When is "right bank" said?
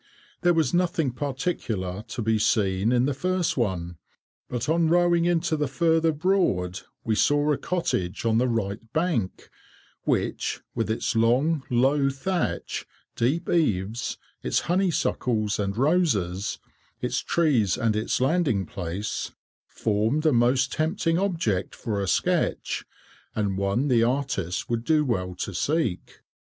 8.47-9.51